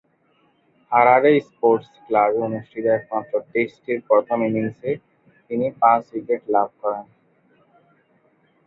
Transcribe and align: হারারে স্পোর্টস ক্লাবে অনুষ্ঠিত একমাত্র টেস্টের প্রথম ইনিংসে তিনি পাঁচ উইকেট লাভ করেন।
হারারে 0.91 1.31
স্পোর্টস 1.49 1.89
ক্লাবে 2.05 2.39
অনুষ্ঠিত 2.47 2.85
একমাত্র 2.91 3.33
টেস্টের 3.51 3.99
প্রথম 4.09 4.37
ইনিংসে 4.47 4.91
তিনি 5.49 5.65
পাঁচ 5.81 6.03
উইকেট 6.13 6.41
লাভ 6.55 6.69
করেন। 6.81 7.05